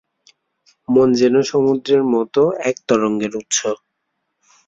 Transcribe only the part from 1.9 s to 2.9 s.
মত এক